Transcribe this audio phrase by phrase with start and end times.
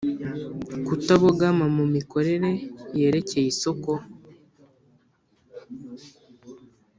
[0.85, 2.51] Kutabogama mu mikorere
[2.99, 3.91] yerekeye isoko